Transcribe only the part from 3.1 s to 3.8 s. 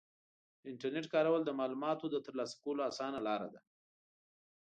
لاره ده.